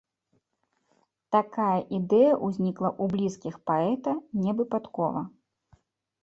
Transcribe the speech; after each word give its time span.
Такая 1.35 1.75
ідэя 1.97 2.31
ўзнікла 2.47 2.89
ў 3.01 3.13
блізкіх 3.13 3.55
паэта 3.69 4.15
не 4.47 4.51
выпадкова. 4.63 5.21